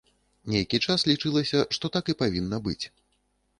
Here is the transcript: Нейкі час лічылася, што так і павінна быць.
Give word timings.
Нейкі 0.53 0.79
час 0.85 1.03
лічылася, 1.11 1.59
што 1.79 1.93
так 1.99 2.05
і 2.13 2.17
павінна 2.25 2.57
быць. 2.71 2.81